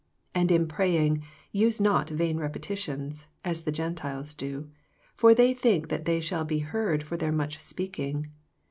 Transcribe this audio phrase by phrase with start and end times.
[0.33, 1.21] And in praying
[1.51, 4.67] use not vain repetitions, as the Gentiles do;
[5.13, 8.31] for they think that they shall be heard for their much speaking.